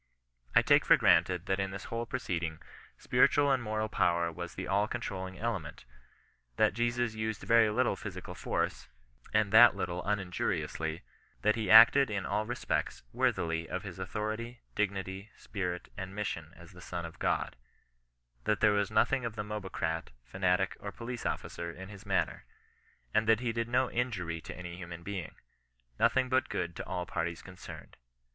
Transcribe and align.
I 0.55 0.63
take 0.63 0.83
for 0.83 0.97
granted 0.97 1.45
that 1.45 1.59
in 1.59 1.69
this 1.69 1.83
whole 1.83 2.07
proceeding, 2.07 2.57
spiritual 2.97 3.51
and 3.51 3.61
moral 3.61 3.87
power 3.87 4.31
was 4.31 4.55
the 4.55 4.67
all 4.67 4.87
controlling 4.87 5.37
ele 5.37 5.59
ment; 5.59 5.85
that 6.55 6.73
Jesus 6.73 7.13
used 7.13 7.43
very 7.43 7.69
little 7.69 7.95
physical 7.95 8.33
force, 8.33 8.87
and 9.31 9.51
that 9.53 9.75
little 9.75 10.01
uninjuriously; 10.03 11.03
that 11.43 11.55
he 11.55 11.69
acted 11.69 12.09
in 12.09 12.25
all 12.25 12.47
respects 12.47 13.03
worthily 13.13 13.69
of 13.69 13.83
his 13.83 13.99
authority, 13.99 14.61
dignity, 14.73 15.29
spirit, 15.37 15.89
and 15.95 16.15
mission 16.15 16.51
as 16.55 16.71
the 16.71 16.81
Son 16.81 17.05
of 17.05 17.19
God; 17.19 17.55
that 18.45 18.59
there 18.59 18.73
was 18.73 18.89
nothing 18.89 19.23
of 19.23 19.35
the 19.35 19.43
mobocrat, 19.43 20.09
fanatic, 20.23 20.75
or 20.79 20.91
police 20.91 21.27
officer 21.27 21.69
in 21.71 21.89
his 21.89 22.07
manner; 22.07 22.43
and 23.13 23.27
that 23.29 23.39
he 23.39 23.51
did 23.51 23.67
no 23.67 23.87
injury 23.91 24.41
to 24.41 24.57
any 24.57 24.75
human 24.77 25.03
being,— 25.03 25.35
^nothing 25.99 26.27
but 26.27 26.49
good 26.49 26.75
to 26.75 26.85
all 26.87 27.05
parties 27.05 27.43
concerned. 27.43 27.97